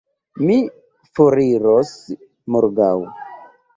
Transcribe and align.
Mi 0.45 0.55
foriros 1.19 1.93
morgaŭ. 2.57 2.93